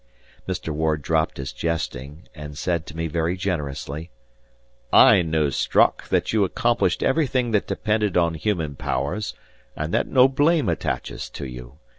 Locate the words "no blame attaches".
10.07-11.29